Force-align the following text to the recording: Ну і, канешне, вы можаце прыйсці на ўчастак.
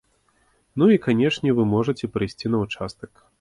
Ну 0.79 0.87
і, 0.95 1.01
канешне, 1.03 1.53
вы 1.59 1.67
можаце 1.75 2.11
прыйсці 2.17 2.53
на 2.55 2.65
ўчастак. 2.65 3.13